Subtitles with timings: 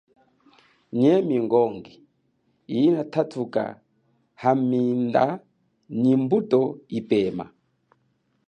[1.01, 1.93] Ye mingongi
[2.75, 3.63] iyi tatuka
[4.41, 5.25] haminde
[6.01, 6.61] ni mbuto
[6.93, 7.45] yipema.